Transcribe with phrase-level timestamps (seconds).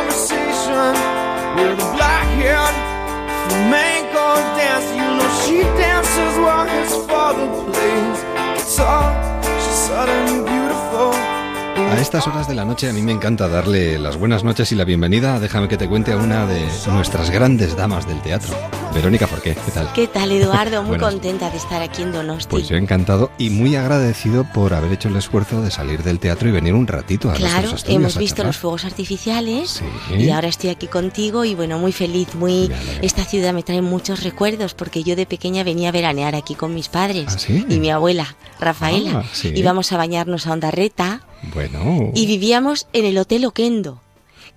[0.00, 0.92] conversation
[1.56, 2.76] with a black haired
[3.48, 4.26] flamenco
[4.56, 4.94] dancer.
[4.96, 8.29] You know she dances while his father plays
[11.90, 14.74] A estas horas de la noche a mí me encanta darle las buenas noches y
[14.74, 15.38] la bienvenida.
[15.40, 16.60] Déjame que te cuente a una de
[16.92, 18.54] nuestras grandes damas del teatro.
[18.94, 19.92] Verónica Forqué, ¿qué tal?
[19.92, 20.82] ¿Qué tal, Eduardo?
[20.82, 21.10] Muy Buenas.
[21.12, 22.48] contenta de estar aquí en Donosti.
[22.50, 26.48] Pues yo encantado y muy agradecido por haber hecho el esfuerzo de salir del teatro
[26.48, 30.14] y venir un ratito a Claro, hemos a visto los fuegos artificiales Sí.
[30.14, 32.70] y ahora estoy aquí contigo y bueno, muy feliz, muy
[33.02, 36.74] esta ciudad me trae muchos recuerdos porque yo de pequeña venía a veranear aquí con
[36.74, 37.64] mis padres ¿Ah, sí?
[37.68, 39.20] y mi abuela, Rafaela.
[39.20, 39.52] Ah, sí.
[39.54, 41.20] Íbamos a bañarnos a Ondarreta
[41.54, 42.12] Bueno.
[42.14, 44.00] y vivíamos en el Hotel Oquendo.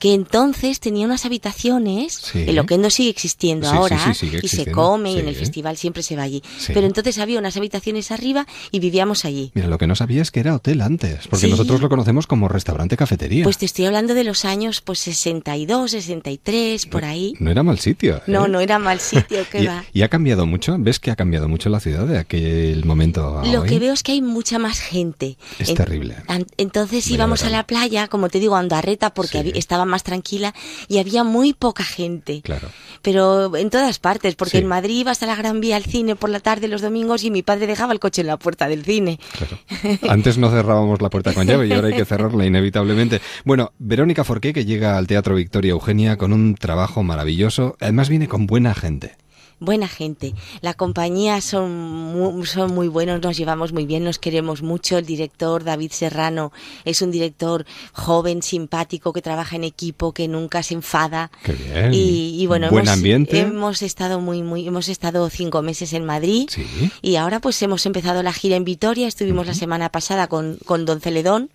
[0.04, 2.44] Que entonces tenía unas habitaciones, Sí.
[2.46, 5.36] el Oquendo sigue existiendo Sí, ahora sí, sigue y se existiendo, come y en el
[5.36, 6.44] festival siempre se va allí.
[6.68, 9.52] Pero entonces había unas habitaciones arriba y vivíamos allí.
[9.54, 12.50] Mira, lo que no sabía es que era hotel antes, porque nosotros lo conocemos como
[12.50, 13.46] restaurante cafetería.
[13.46, 17.34] Pues te estoy hablando de los años pues 62, 63, por ahí.
[17.40, 18.18] No era mal sitio.
[18.18, 18.22] ¿eh?
[18.28, 19.86] No, no era mal sitio, que ¿Y, va.
[19.94, 20.76] y ha cambiado mucho?
[20.80, 23.70] ¿Ves que ha cambiado mucho la ciudad de aquel momento a Lo hoy?
[23.70, 25.38] que veo es que hay mucha más gente.
[25.60, 26.16] Es En- terrible.
[26.28, 30.54] an- Entonces íbamos a la playa, como te digo, a Andarreta, porque estaba más tranquila
[30.88, 32.42] y había muy poca gente.
[32.42, 32.68] Claro.
[33.04, 34.58] Pero en todas partes, porque Sí.
[34.58, 37.30] en Madrid ibas a la Gran Vía al cine por la tarde los domingos y
[37.32, 39.20] mi padre dejaba el coche en la puerta del cine.
[39.38, 39.60] Claro.
[40.10, 43.22] Antes no cerrábamos la puerta con llave y ahora hay que cerrarla inevitablemente.
[43.46, 48.28] Bueno, Verónica Forqué, que llega al Teatro Victoria Eugenia con un trabajo maravilloso, además viene
[48.28, 49.16] con buena gente.
[49.64, 50.34] Buena gente.
[50.60, 54.98] La compañía son muy, son muy buenos, nos llevamos muy bien, nos queremos mucho.
[54.98, 56.52] El director David Serrano
[56.84, 61.32] es un director joven, simpático, que trabaja en equipo, que nunca se enfada.
[61.46, 61.94] Qué bien.
[61.94, 63.40] Y, y bueno, Buen hemos, ambiente.
[63.40, 66.50] hemos estado muy, muy, hemos estado cinco meses en Madrid.
[66.50, 66.66] Sí.
[67.02, 69.08] Y ahora pues hemos empezado la gira en Vitoria.
[69.08, 71.52] Estuvimos la semana pasada con, con Don Celedón,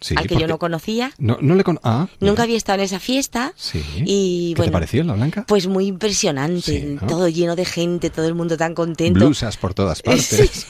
[0.00, 1.12] Sí, al que yo no conocía.
[1.18, 1.78] No, no le con...
[1.82, 3.52] Ah, Nunca había estado en esa fiesta.
[3.56, 3.82] Sí.
[4.06, 5.44] Y ¿Qué te bueno, pareció, la Blanca?
[5.46, 7.06] Pues muy impresionante, Sí, ¿no?
[7.06, 9.18] todo lleno de gente, todo el mundo tan contento.
[9.20, 10.66] Blusas por todas partes.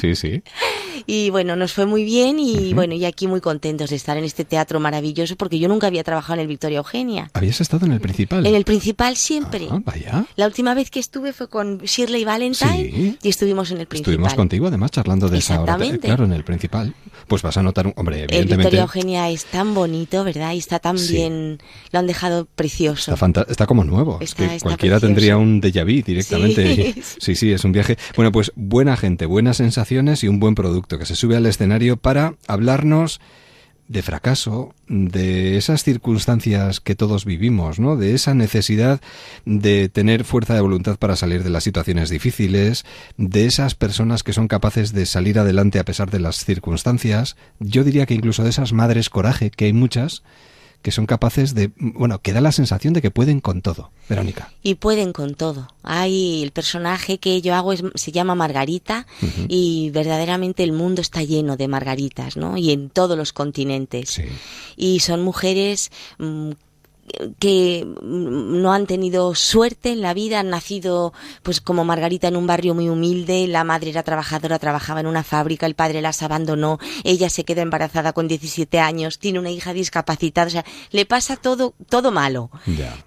[0.00, 0.42] Sí, sí.
[1.06, 4.24] Y bueno, nos fue muy bien y bueno, y aquí muy contentos de estar en
[4.24, 7.30] este teatro maravilloso porque yo nunca había trabajado en el Victoria Eugenia.
[7.34, 8.46] ¿Habías estado en el principal?
[8.46, 9.68] En el principal siempre.
[9.70, 10.26] Ah, vaya.
[10.36, 13.18] La última vez que estuve fue con Shirley Valentine Sí.
[13.22, 14.12] y estuvimos en el principal.
[14.14, 15.74] Estuvimos contigo además charlando de esa hora.
[15.74, 16.06] Exactamente.
[16.06, 16.94] Claro, en el principal.
[17.28, 18.56] Pues vas a notar, un- hombre, El evidentemente...
[18.56, 20.52] Victoria Eugenia es tan bonito, ¿verdad?
[20.52, 21.14] Y está tan Sí.
[21.14, 21.58] bien,
[21.92, 23.14] lo han dejado precioso.
[23.14, 24.18] Está, está como nuevo.
[24.20, 25.00] Es que cualquiera precioso.
[25.06, 26.92] tendría un déjà vu directamente.
[26.94, 27.02] Sí.
[27.20, 27.96] sí, sí, es un viaje.
[28.16, 31.96] Bueno, pues buena gente, buenas sensaciones y un buen producto que se sube al escenario
[31.96, 33.20] para hablarnos
[33.90, 37.96] de fracaso, de esas circunstancias que todos vivimos, ¿no?
[37.96, 39.00] De esa necesidad
[39.44, 42.84] de tener fuerza de voluntad para salir de las situaciones difíciles,
[43.16, 47.36] de esas personas que son capaces de salir adelante a pesar de las circunstancias.
[47.58, 50.22] Yo diría que incluso de esas madres coraje, que hay muchas,
[50.82, 53.90] que son capaces de, bueno, que da la sensación de que pueden con todo.
[54.08, 54.50] Verónica.
[54.62, 55.68] Y pueden con todo.
[55.82, 59.06] Hay el personaje que yo hago es, se llama Margarita
[59.48, 62.56] y verdaderamente el mundo está lleno de margaritas, ¿no?
[62.56, 64.10] Y en todos los continentes.
[64.10, 64.24] Sí.
[64.76, 66.52] Y son mujeres mm,
[67.38, 71.12] que mm, no han tenido suerte en la vida, han nacido
[71.42, 75.22] pues como Margarita en un barrio muy humilde, la madre era trabajadora, trabajaba en una
[75.22, 79.72] fábrica, el padre las abandonó, ella se queda embarazada con 17 años, tiene una hija
[79.72, 82.50] discapacitada, o sea, le pasa todo todo malo.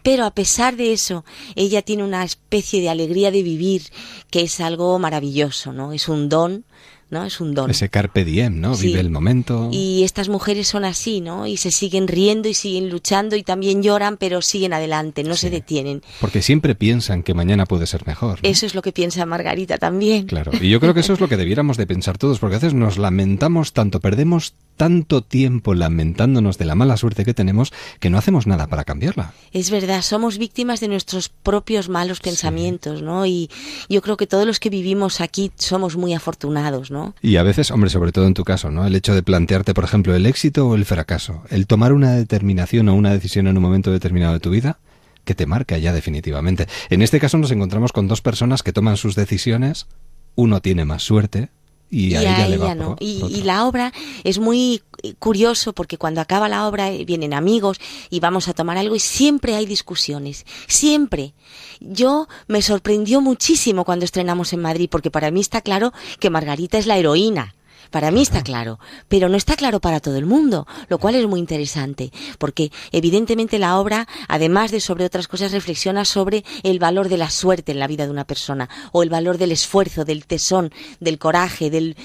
[0.02, 1.26] Pero a pesar de eso,
[1.56, 3.84] ella tiene una especie de alegría de vivir
[4.30, 5.94] que es algo maravilloso, ¿no?
[5.94, 6.66] Es un don,
[7.14, 7.24] ¿no?
[7.24, 7.70] Es un don.
[7.70, 8.76] Ese carpe diem, ¿no?
[8.76, 8.88] Sí.
[8.88, 9.70] Vive el momento.
[9.72, 11.48] Y estas mujeres son así, ¿no?
[11.48, 15.50] Y se siguen riendo y siguen luchando y también lloran, pero siguen adelante, no se
[15.50, 16.02] detienen.
[16.20, 18.40] Porque siempre piensan que mañana puede ser mejor.
[18.44, 18.50] ¿no?
[18.50, 20.26] Eso es lo que piensa Margarita también.
[20.26, 20.52] Claro.
[20.60, 22.74] Y yo creo que eso es lo que debiéramos de pensar todos, porque a veces
[22.74, 28.18] nos lamentamos tanto, perdemos tanto tiempo lamentándonos de la mala suerte que tenemos, que no
[28.18, 29.34] hacemos nada para cambiarla.
[29.52, 33.26] Es verdad, somos víctimas de nuestros propios malos pensamientos, ¿no?
[33.26, 33.50] Y
[33.90, 37.03] yo creo que todos los que vivimos aquí somos muy afortunados, ¿no?
[37.22, 38.86] Y a veces, hombre, sobre todo en tu caso, ¿no?
[38.86, 42.90] El hecho de plantearte, por ejemplo, el éxito o el fracaso, el tomar una determinación
[42.90, 44.80] o una decisión en un momento determinado de tu vida,
[45.26, 46.68] que te marca ya definitivamente.
[46.90, 49.88] En este caso nos encontramos con dos personas que toman sus decisiones,
[50.36, 51.50] uno tiene más suerte
[51.94, 52.88] y, a, ella, le va no.
[52.90, 53.94] por- y, por y la obra
[54.24, 54.82] es muy
[55.20, 57.78] curioso porque cuando acaba la obra eh, vienen amigos
[58.10, 61.34] y vamos a tomar algo y siempre hay discusiones, siempre.
[61.80, 66.78] Yo me sorprendió muchísimo cuando estrenamos en Madrid porque para mí está claro que Margarita
[66.78, 67.54] es la heroína.
[67.94, 71.28] Para mí está claro, pero no está claro para todo el mundo, lo cual es
[71.28, 77.08] muy interesante, porque evidentemente la obra, además de sobre otras cosas, reflexiona sobre el valor
[77.08, 80.26] de la suerte en la vida de una persona, o el valor del esfuerzo, del
[80.26, 81.96] tesón, del coraje, del...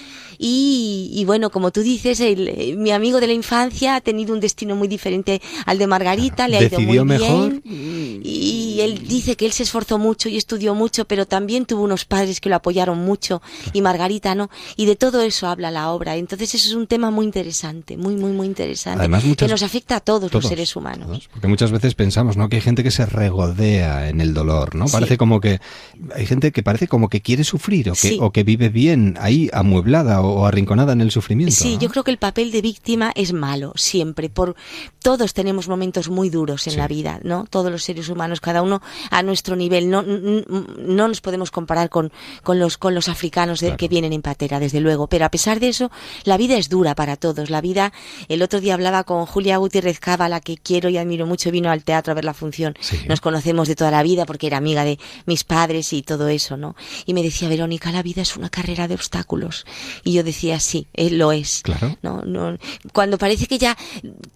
[0.40, 4.76] Y, bueno, como tú dices, el, mi amigo de la infancia ha tenido un destino
[4.76, 7.62] muy diferente al de Margarita, le ha ido muy mejor.
[7.62, 8.22] bien.
[8.22, 12.04] Y él dice que él se esforzó mucho y estudió mucho, pero también tuvo unos
[12.04, 13.42] padres que lo apoyaron mucho
[13.72, 14.48] y Margarita no.
[14.76, 16.16] Y de todo eso habla la obra.
[16.16, 19.00] Entonces eso es un tema muy interesante, muy, muy, muy interesante.
[19.00, 21.28] Además, que nos afecta a todos, los seres humanos.
[21.32, 22.48] porque muchas veces pensamos, ¿no?
[22.48, 24.86] Que hay gente que se regodea en el dolor, ¿no?
[24.86, 25.60] Parece como que
[26.14, 29.48] hay gente que parece como que quiere sufrir o que, o que vive bien ahí
[29.52, 31.54] amueblada o, arrinconada en el sufrimiento.
[31.54, 34.28] Sí, yo creo que el papel de víctima es malo siempre.
[34.28, 34.56] Por
[35.00, 37.46] todos tenemos momentos muy duros en la vida, ¿no?
[37.48, 39.90] Todos los seres humanos, cada uno a nuestro nivel.
[39.90, 44.60] No, no nos podemos comparar con, con los con los africanos que vienen en patera,
[44.60, 45.06] desde luego.
[45.08, 45.90] Pero a pesar de eso,
[46.24, 47.50] la vida es dura para todos.
[47.50, 47.92] La vida,
[48.28, 51.70] el otro día hablaba con Julia Gutiérrez Cava, la que quiero y admiro mucho, vino
[51.70, 52.74] al teatro a ver la función.
[53.08, 56.56] Nos conocemos de toda la vida porque era amiga de mis padres y todo eso,
[56.56, 56.76] ¿no?
[57.06, 59.66] Y me decía, Verónica, la vida es una carrera de obstáculos.
[60.04, 61.62] Y yo decía, sí, él lo es.
[61.62, 61.96] Claro.
[62.02, 62.22] ¿no?
[62.22, 62.56] No,
[62.92, 63.76] cuando parece que ya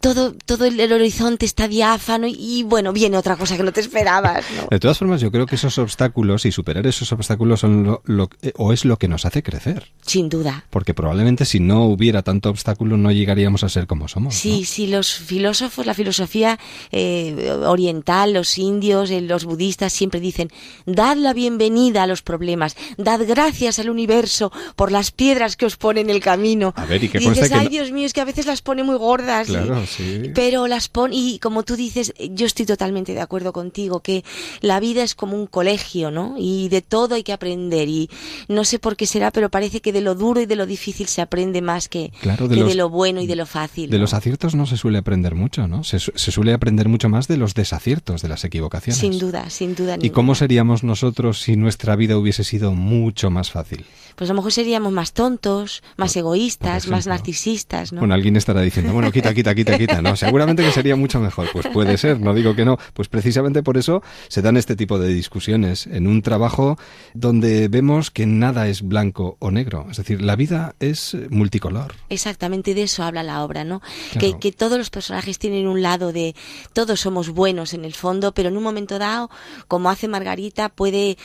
[0.00, 4.44] todo, todo el, horizonte está diáfano y, bueno, viene otra cosa que no te esperabas,
[4.56, 4.69] ¿no?
[4.70, 8.52] De todas formas, yo creo que esos obstáculos y superar esos obstáculos son lo, eh,
[8.56, 9.90] o es lo que nos hace crecer.
[10.04, 10.64] Sin duda.
[10.70, 11.11] Porque probablemente
[11.44, 14.34] si no hubiera tanto obstáculo no llegaríamos a ser como somos.
[14.34, 16.58] Sí, sí, los filósofos, la filosofía
[16.90, 20.50] eh, oriental, los indios, eh, los budistas siempre dicen,
[20.86, 25.76] dad la bienvenida a los problemas, dad gracias al universo por las piedras que os
[25.76, 26.72] pone en el camino.
[26.76, 28.82] A ver, y, qué dices, que ay Dios mío, es que a veces las pone
[28.82, 29.48] muy gordas.
[29.48, 30.30] Claro, sí.
[30.34, 34.24] Pero las pone, y como tú dices, yo estoy totalmente de acuerdo contigo, que
[34.60, 36.34] la vida es como un colegio, ¿no?
[36.38, 38.10] Y de todo hay que aprender y
[38.48, 41.01] no sé por qué será, pero parece que de lo duro y de lo difícil
[41.08, 43.90] se aprende más que, de, lo bueno y de lo fácil.
[43.90, 45.84] De los aciertos no se suele aprender mucho, ¿no?
[45.84, 48.99] Se, suele aprender mucho más de los desaciertos, de las equivocaciones.
[48.99, 49.96] Sin duda, sin duda.
[50.00, 53.84] ¿Y cómo seríamos nosotros si nuestra vida hubiese sido mucho más fácil?
[54.16, 58.00] Pues a lo mejor seríamos más tontos, más egoístas, más narcisistas, ¿no?
[58.00, 60.16] Bueno, alguien estará diciendo, bueno, quita, quita, quita, quita, ¿no?
[60.16, 61.48] Seguramente que sería mucho mejor.
[61.52, 62.78] Pues puede ser, no digo que no.
[62.93, 66.78] Pues precisamente por eso se dan este tipo de discusiones en un trabajo
[67.14, 69.87] donde vemos que nada es blanco o negro.
[69.90, 70.91] Es decir, la vida es
[71.30, 71.94] multicolor.
[72.08, 73.82] Exactamente de eso habla la obra, ¿no?
[74.18, 76.34] Que, que todos los personajes tienen un lado de
[76.72, 79.30] todos somos buenos en el fondo, pero en un momento dado,
[79.68, 81.16] como hace Margarita, puede,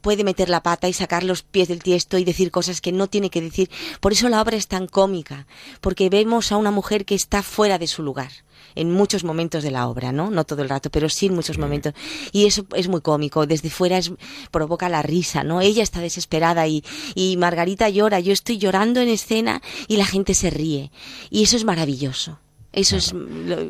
[0.00, 3.06] puede meter la pata y sacar los pies del tiesto y decir cosas que no
[3.06, 3.70] tiene que decir.
[4.00, 5.46] Por eso la obra es tan cómica,
[5.80, 8.30] porque vemos a una mujer que está fuera de su lugar
[8.74, 10.30] en muchos momentos de la obra, ¿no?
[10.30, 11.94] No todo el rato, pero sí en muchos momentos.
[12.32, 14.12] Y eso es muy cómico, desde fuera es,
[14.50, 15.60] provoca la risa, ¿no?
[15.60, 20.34] Ella está desesperada y, y Margarita llora, yo estoy llorando en escena y la gente
[20.34, 20.90] se ríe.
[21.30, 22.40] Y eso es maravilloso.
[22.72, 23.12] Eso, es,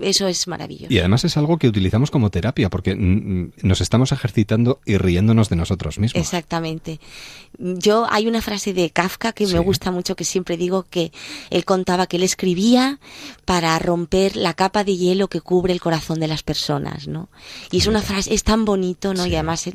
[0.02, 0.92] eso es maravilloso.
[0.92, 5.56] Y además es algo que utilizamos como terapia, porque nos estamos ejercitando y riéndonos de
[5.56, 6.20] nosotros mismos.
[6.20, 7.00] Exactamente.
[7.58, 11.12] Yo, hay una frase de Kafka que me gusta mucho, que siempre digo que
[11.48, 13.00] él contaba que él escribía
[13.44, 17.28] para romper la capa de hielo que cubre el corazón de las personas, ¿no?
[17.70, 19.26] Y es una frase, es tan bonito, ¿no?
[19.26, 19.68] Y además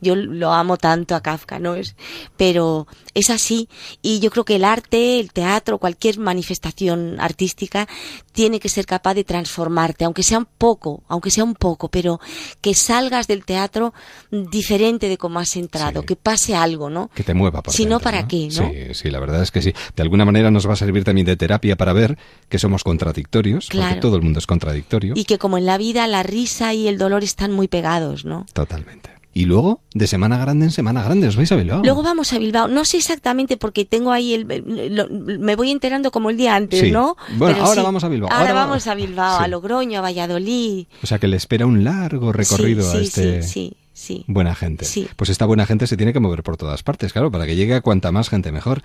[0.00, 1.74] yo lo amo tanto a Kafka, ¿no?
[1.74, 1.94] Es,
[2.36, 3.68] pero es así.
[4.02, 7.88] Y yo creo que el arte, el teatro, cualquier manifestación artística
[8.32, 12.20] tiene que ser capaz de transformarte, aunque sea un poco, aunque sea un poco, pero
[12.60, 13.92] que salgas del teatro
[14.30, 17.10] diferente de cómo has entrado, que pase algo, ¿no?
[17.14, 17.62] Que te mueva.
[17.62, 18.48] Por si no, ¿para qué?
[18.48, 18.70] ¿no?
[18.70, 19.72] Sí, sí, la verdad es que sí.
[19.94, 22.18] De alguna manera nos va a servir también de terapia para ver
[22.48, 25.14] que somos contradictorios, porque todo el mundo es contradictorio.
[25.16, 28.46] Y que como en la vida la risa y el dolor están muy pegados, ¿no?
[28.52, 29.21] Totalmente.
[29.34, 31.82] Y luego, de Semana Grande en Semana Grande, os vais a Bilbao.
[31.82, 32.68] Luego vamos a Bilbao.
[32.68, 34.44] No sé exactamente porque tengo ahí el...
[34.44, 37.16] me voy enterando como el día antes, ¿no?
[37.36, 38.30] Bueno, ahora vamos a Bilbao.
[38.30, 40.86] Ahora, vamos a Bilbao, a Logroño, a Valladolid.
[41.02, 43.42] O sea que le espera un largo recorrido a este...
[43.42, 43.76] Sí, sí.
[43.92, 44.24] Sí.
[44.26, 44.86] Buena gente.
[45.16, 47.74] Pues esta buena gente se tiene que mover por todas partes, claro, para que llegue
[47.74, 48.82] a cuanta más gente mejor.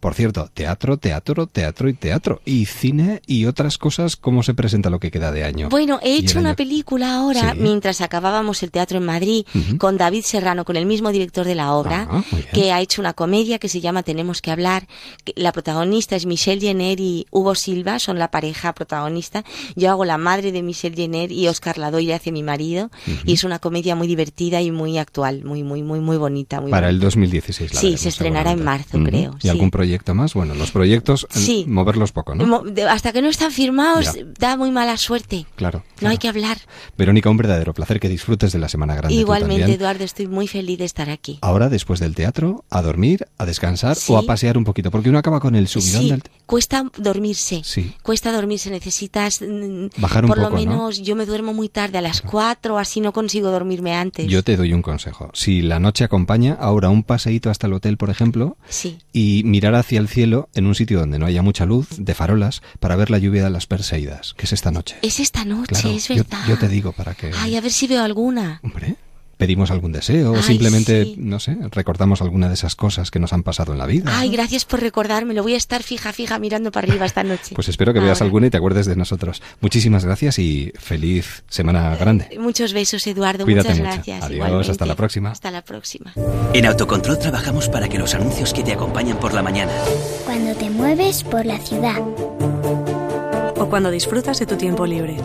[0.00, 2.42] Por cierto, teatro, teatro, teatro y teatro.
[2.44, 5.68] Y cine y otras cosas, ¿cómo se presenta lo que queda de año?
[5.70, 9.46] Bueno, he hecho una película ahora, mientras acabábamos el teatro en Madrid,
[9.78, 13.14] con David Serrano, con el mismo director de la obra, ah, que ha hecho una
[13.14, 14.86] comedia que se llama Tenemos que hablar.
[15.36, 19.44] La protagonista es Michelle Jenner y Hugo Silva, son la pareja protagonista.
[19.74, 22.90] Yo hago la madre de Michelle Jenner y Oscar Ladoy hace mi marido.
[23.24, 26.60] Y es una comedia muy divertida querida y muy actual, muy, muy, muy, muy bonita.
[26.60, 27.06] Muy Para el bonita.
[27.06, 27.74] 2016.
[27.74, 29.48] la Sí, veremos se estrenará en marzo, creo, ¿Y sí.
[29.48, 30.34] algún proyecto más?
[30.34, 31.64] Bueno, los proyectos, eh, Sí.
[31.68, 32.46] moverlos poco, ¿no?
[32.46, 34.24] Mo- Hasta que no están firmados, Ya.
[34.38, 35.46] da muy mala suerte.
[35.56, 35.78] Claro.
[35.78, 36.10] No claro.
[36.12, 36.58] hay que hablar.
[36.98, 39.14] Verónica, un verdadero placer que disfrutes de la Semana Grande.
[39.14, 39.72] Igualmente.
[39.72, 41.38] Eduardo, estoy muy feliz de estar aquí.
[41.42, 44.12] Ahora, después del teatro, a dormir, a descansar Sí.
[44.12, 46.22] o a pasear un poquito, porque uno acaba con el subidón Sí, del...
[46.46, 47.62] cuesta dormirse.
[47.64, 47.94] Sí.
[48.02, 50.56] Cuesta dormirse, necesitas mm, Bajar un por poco, lo ¿no?
[50.56, 54.26] menos yo me duermo muy tarde a las 4, así no consigo dormirme antes.
[54.26, 55.30] Yo te doy un consejo.
[55.34, 58.98] Si la noche acompaña, ahora un paseíto hasta el hotel, por ejemplo, Sí.
[59.12, 62.62] y mirar hacia el cielo en un sitio donde no haya mucha luz, de farolas,
[62.80, 64.96] para ver la lluvia de las Perseidas, que es esta noche.
[65.02, 66.42] Es esta noche, Claro, es yo- verdad.
[66.48, 68.60] yo te digo para que- Ay, a ver si veo alguna.
[68.62, 68.96] Hombre,
[69.40, 71.14] pedimos algún deseo o simplemente, sí.
[71.18, 74.04] no sé, recordamos alguna de esas cosas que nos han pasado en la vida.
[74.14, 74.34] Ay, ¿no?
[74.34, 75.34] gracias por recordarme.
[75.34, 77.54] Lo voy a estar fija, fija mirando para arriba esta noche.
[77.56, 79.42] Pues espero que veas alguna y te acuerdes de nosotros.
[79.60, 82.28] Muchísimas gracias y feliz Semana Grande.
[82.38, 83.44] Muchos besos, Eduardo.
[83.44, 83.92] Cuídate Muchas mucho.
[83.94, 84.22] gracias.
[84.22, 84.70] Adiós, igualmente.
[84.70, 85.30] hasta la próxima.
[85.30, 86.12] Hasta la próxima.
[86.52, 89.72] En Autocontrol trabajamos para que los anuncios que te acompañan por la mañana
[90.24, 91.98] Cuando te mueves por la ciudad.
[93.56, 95.16] O cuando disfrutas de tu tiempo libre.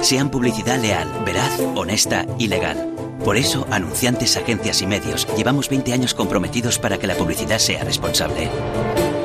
[0.00, 2.93] sean publicidad leal, veraz, honesta y legal.
[3.22, 7.82] Por eso, anunciantes, agencias y medios llevamos 20 años comprometidos para que la publicidad sea
[7.84, 8.48] responsable.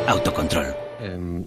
[0.08, 0.68] Autocontrol.
[1.02, 1.44] Em,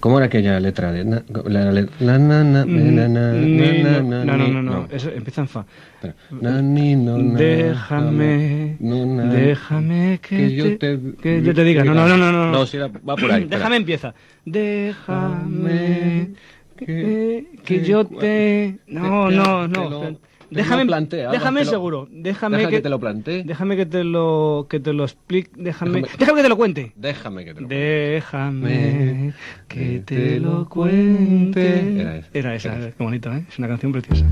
[0.00, 4.88] ¿Cómo era aquella letra de na- la, la, la- na- na- no, no, no, no,
[4.90, 5.64] eso empieza en fa.
[5.94, 6.14] Espera.
[6.42, 11.64] Na- ni- no, na- Déjame, no, na- déjame que, que yo te, que yo te
[11.64, 11.84] diga.
[11.84, 12.52] No, no, no, no, no.
[12.52, 13.58] No, era- va por ahí, espera.
[13.58, 14.14] Déjame empieza.
[14.44, 16.30] Déjame
[16.76, 18.78] que, que- que yo te.
[18.88, 20.27] No, te- no, te no.
[20.50, 22.08] Déjame, algo, déjame lo- seguro.
[22.10, 23.44] Déjame Deja que, que te lo plantee.
[23.44, 25.50] Déjame que te lo que te lo explique.
[25.56, 26.92] Déjame, Déjame- déjame que te lo cuente.
[26.96, 29.32] Déjame que te lo Déjame
[29.68, 32.00] que te lo cuente.
[32.00, 32.28] Era esa.
[32.32, 32.96] Era esa, Era esa.
[32.96, 33.44] qué bonito, ¿eh?
[33.48, 34.24] Es una canción preciosa.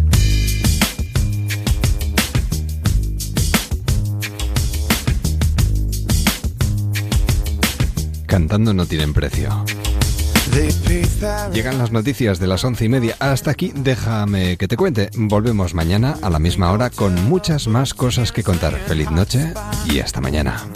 [8.26, 9.64] Cantando no tienen precio.
[11.53, 13.17] Llegan las noticias de las once y media.
[13.19, 15.11] Hasta aquí, déjame que te cuente.
[15.17, 18.75] Volvemos mañana a la misma hora con muchas más cosas que contar.
[18.87, 19.53] Feliz noche
[19.91, 20.67] y hasta mañana.